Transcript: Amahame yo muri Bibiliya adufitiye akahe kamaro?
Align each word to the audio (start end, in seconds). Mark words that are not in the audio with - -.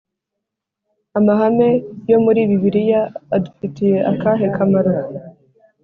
Amahame 1.17 1.69
yo 2.11 2.17
muri 2.25 2.39
Bibiliya 2.49 3.01
adufitiye 3.35 3.97
akahe 4.11 4.45
kamaro? 4.55 4.91